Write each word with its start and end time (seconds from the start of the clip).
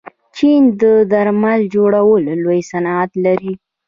چین 0.35 0.61
د 0.81 0.83
درمل 1.11 1.61
جوړولو 1.75 2.31
لوی 2.43 2.61
صنعت 2.71 3.11
لري. 3.25 3.53